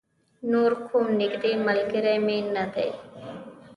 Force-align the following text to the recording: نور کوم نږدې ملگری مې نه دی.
نور 0.51 0.71
کوم 0.87 1.05
نږدې 1.19 1.51
ملگری 1.65 2.17
مې 2.25 2.37
نه 2.55 2.65
دی. 2.73 2.89